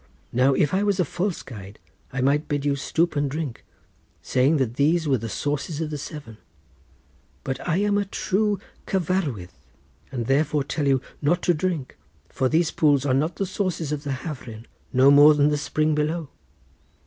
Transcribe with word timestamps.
"Now, 0.33 0.55
if 0.55 0.73
I 0.73 0.81
was 0.81 0.99
a 0.99 1.05
false 1.05 1.43
guide 1.43 1.77
I 2.11 2.21
might 2.21 2.47
bid 2.47 2.65
you 2.65 2.75
stoop 2.75 3.15
and 3.15 3.29
drink, 3.29 3.63
saying 4.23 4.57
that 4.57 4.73
these 4.73 5.07
were 5.07 5.19
the 5.19 5.29
sources 5.29 5.79
of 5.79 5.91
the 5.91 5.97
Severn; 5.99 6.39
but 7.43 7.59
I 7.69 7.77
am 7.81 7.99
a 7.99 8.05
true 8.05 8.59
cyfarwydd 8.87 9.49
and 10.11 10.25
therefore 10.25 10.63
tell 10.63 10.87
you 10.87 11.03
not 11.21 11.43
to 11.43 11.53
drink, 11.53 11.99
for 12.29 12.49
these 12.49 12.71
pools 12.71 13.05
are 13.05 13.13
not 13.13 13.35
the 13.35 13.45
sources 13.45 13.91
of 13.91 14.03
the 14.03 14.13
Hafren, 14.25 14.65
no 14.91 15.11
more 15.11 15.35
than 15.35 15.49
the 15.49 15.55
spring 15.57 15.93
below. 15.93 16.29